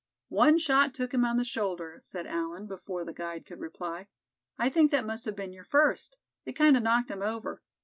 [0.29, 4.07] "One shot took him on the shoulder," said Allan, before the guide could reply.
[4.57, 6.17] "I think that must have been your first.
[6.43, 7.61] It kind of knocked him over.